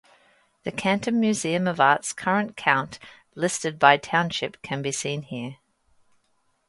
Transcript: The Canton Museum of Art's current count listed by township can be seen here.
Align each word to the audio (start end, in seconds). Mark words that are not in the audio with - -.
The 0.63 0.71
Canton 0.71 1.19
Museum 1.19 1.67
of 1.67 1.79
Art's 1.79 2.11
current 2.11 2.57
count 2.57 2.97
listed 3.35 3.77
by 3.77 3.97
township 3.97 4.59
can 4.63 4.81
be 4.81 4.91
seen 4.91 5.21
here. 5.21 5.57